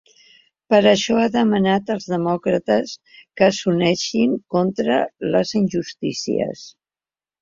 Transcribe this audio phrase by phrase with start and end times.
[0.73, 2.95] Per això ha demanat als demòcrates
[3.41, 4.99] que s’uneixin contra
[5.37, 6.65] les injustícies.